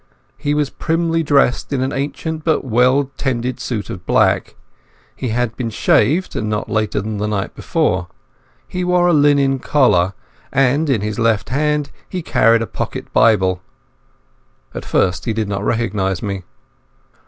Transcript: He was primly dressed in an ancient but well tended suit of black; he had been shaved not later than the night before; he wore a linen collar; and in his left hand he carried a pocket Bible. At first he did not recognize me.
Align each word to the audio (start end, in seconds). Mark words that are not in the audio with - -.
He 0.35 0.55
was 0.55 0.71
primly 0.71 1.21
dressed 1.21 1.71
in 1.71 1.79
an 1.81 1.93
ancient 1.93 2.43
but 2.43 2.65
well 2.65 3.11
tended 3.17 3.59
suit 3.59 3.87
of 3.91 4.03
black; 4.07 4.55
he 5.15 5.27
had 5.27 5.55
been 5.55 5.69
shaved 5.69 6.33
not 6.35 6.67
later 6.71 7.01
than 7.01 7.19
the 7.19 7.27
night 7.27 7.53
before; 7.53 8.07
he 8.67 8.83
wore 8.83 9.05
a 9.07 9.13
linen 9.13 9.59
collar; 9.59 10.13
and 10.51 10.89
in 10.89 11.01
his 11.01 11.19
left 11.19 11.49
hand 11.49 11.91
he 12.09 12.23
carried 12.23 12.63
a 12.63 12.65
pocket 12.65 13.13
Bible. 13.13 13.61
At 14.73 14.85
first 14.85 15.25
he 15.25 15.33
did 15.33 15.47
not 15.47 15.63
recognize 15.63 16.23
me. 16.23 16.45